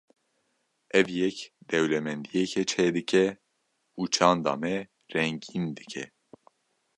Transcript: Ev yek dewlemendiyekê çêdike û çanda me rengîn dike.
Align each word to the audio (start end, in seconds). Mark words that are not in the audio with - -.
Ev 0.99 1.07
yek 1.19 1.37
dewlemendiyekê 1.69 2.63
çêdike 2.71 3.25
û 3.99 4.01
çanda 4.15 4.53
me 4.61 4.75
rengîn 5.13 5.65
dike. 5.77 6.05